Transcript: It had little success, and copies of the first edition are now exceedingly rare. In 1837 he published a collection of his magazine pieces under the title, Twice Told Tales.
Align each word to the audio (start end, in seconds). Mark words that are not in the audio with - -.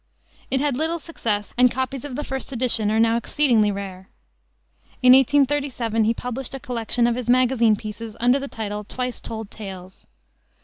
It 0.49 0.59
had 0.61 0.77
little 0.77 0.97
success, 0.97 1.53
and 1.59 1.69
copies 1.69 2.03
of 2.03 2.15
the 2.15 2.23
first 2.23 2.51
edition 2.51 2.89
are 2.89 2.99
now 2.99 3.17
exceedingly 3.17 3.71
rare. 3.71 4.09
In 5.03 5.13
1837 5.13 6.05
he 6.05 6.13
published 6.15 6.55
a 6.55 6.59
collection 6.59 7.05
of 7.05 7.15
his 7.15 7.29
magazine 7.29 7.75
pieces 7.75 8.17
under 8.19 8.39
the 8.39 8.47
title, 8.47 8.83
Twice 8.83 9.21
Told 9.21 9.51
Tales. 9.51 10.07